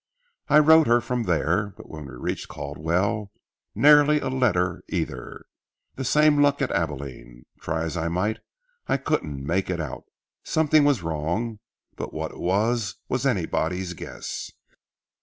[0.47, 3.31] I wrote her from there, but when we reached Caldwell,
[3.75, 5.45] nary a letter either.
[5.93, 7.45] The same luck at Abilene.
[7.59, 8.39] Try as I might,
[8.87, 10.05] I couldn't make it out.
[10.43, 11.59] Something was wrong,
[11.97, 14.49] but what it was, was anybody's guess.